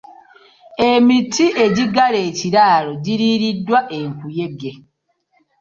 [0.89, 4.71] Emiti egiggala ekiraalo giriiriddwa enkuyege.